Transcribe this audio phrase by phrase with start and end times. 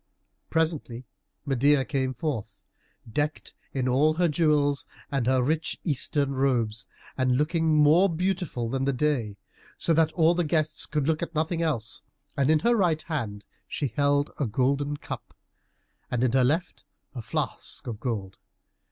[0.49, 1.05] Presently
[1.45, 2.63] Medeia came forth,
[3.13, 6.87] decked in all her jewels and her rich Eastern robes,
[7.19, 9.37] and looking more beautiful than the day,
[9.77, 12.01] so that all the guests could look at nothing else.
[12.35, 15.35] And in her right hand she held a golden cup,
[16.09, 16.83] and in her left
[17.13, 18.37] a flask of gold.